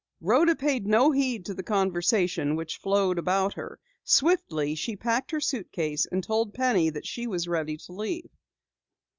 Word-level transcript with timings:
Rhoda 0.19 0.55
paid 0.55 0.87
no 0.87 1.11
heed 1.11 1.45
to 1.45 1.53
the 1.53 1.61
conversation 1.61 2.55
which 2.55 2.77
flowed 2.77 3.19
about 3.19 3.53
her. 3.53 3.79
Swiftly 4.03 4.73
she 4.73 4.95
packed 4.95 5.29
her 5.29 5.39
suitcase 5.39 6.07
and 6.11 6.23
told 6.23 6.55
Penny 6.55 6.89
that 6.89 7.05
she 7.05 7.27
was 7.27 7.47
ready 7.47 7.77
to 7.77 7.91
leave. 7.93 8.31